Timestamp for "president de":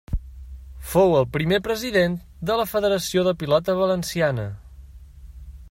1.67-2.57